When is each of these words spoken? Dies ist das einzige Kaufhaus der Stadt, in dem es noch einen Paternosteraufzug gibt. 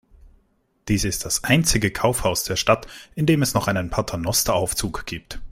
Dies 0.87 1.03
ist 1.03 1.25
das 1.25 1.43
einzige 1.43 1.91
Kaufhaus 1.91 2.43
der 2.43 2.55
Stadt, 2.55 2.87
in 3.13 3.27
dem 3.27 3.43
es 3.43 3.53
noch 3.53 3.67
einen 3.67 3.91
Paternosteraufzug 3.91 5.05
gibt. 5.05 5.39